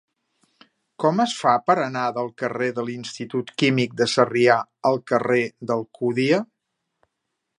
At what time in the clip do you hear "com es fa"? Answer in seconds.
1.03-1.51